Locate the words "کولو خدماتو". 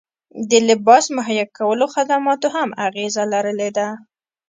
1.57-2.47